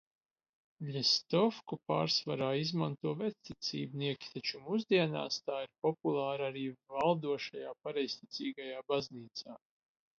Ļestovku 0.93 1.77
pārsvarā 1.91 2.47
izmanto 2.61 3.13
vecticībnieki, 3.21 4.33
taču 4.39 4.63
mūsdienās 4.65 5.41
tā 5.51 5.61
ir 5.69 5.73
populāra 5.89 6.51
arī 6.55 6.67
valdošajā 6.99 7.79
pareizticīgajā 7.89 8.87
baznīcā. 8.95 9.65